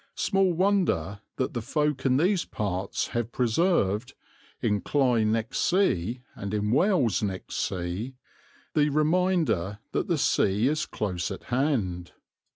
[0.15, 4.15] Small wonder that the folk in these parts have preserved,
[4.59, 8.15] in Cley next Sea and in Wells next Sea,
[8.73, 12.13] the reminder that the sea is close at hand.